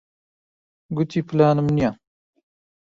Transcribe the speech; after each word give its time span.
گوتی 0.95 1.19
پلانم 1.27 1.67
نییە. 1.75 1.91